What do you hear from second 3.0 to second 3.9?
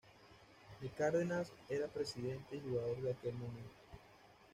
aquel momento.